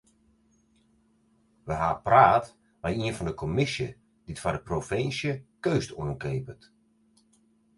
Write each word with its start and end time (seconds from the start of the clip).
We 1.67 1.75
ha 1.81 1.89
praat 2.07 2.45
mei 2.81 2.95
ien 3.03 3.15
fan 3.17 3.27
de 3.29 3.33
kommisje 3.41 3.87
dy't 4.25 4.41
foar 4.43 4.55
de 4.57 4.61
provinsje 4.69 5.31
keunst 5.63 5.93
oankeapet. 6.01 6.61